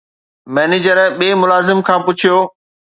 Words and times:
manager 0.53 0.97
ٻئي 1.17 1.29
ملازم 1.41 1.77
کان 1.87 1.99
پڇيو 2.05 2.37